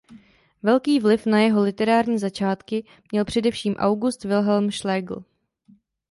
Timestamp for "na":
1.25-1.39